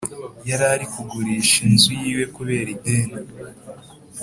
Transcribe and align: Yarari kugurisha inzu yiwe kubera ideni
Yarari 0.49 0.85
kugurisha 0.93 1.57
inzu 1.67 1.91
yiwe 2.01 2.23
kubera 2.35 2.67
ideni 2.75 3.15